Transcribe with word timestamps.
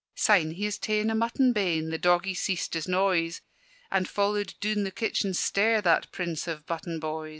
Syne, 0.15 0.53
he 0.55 0.63
has 0.65 0.79
taen 0.79 1.11
a 1.11 1.13
mutton 1.13 1.53
bane 1.53 1.91
The 1.91 1.99
doggie 1.99 2.33
ceased 2.33 2.73
his 2.73 2.87
noise, 2.87 3.41
And 3.91 4.09
followed 4.09 4.55
doon 4.59 4.83
the 4.83 4.89
kitchen 4.89 5.35
stair 5.35 5.79
That 5.79 6.11
prince 6.11 6.47
of 6.47 6.65
button 6.65 6.99
boys! 6.99 7.29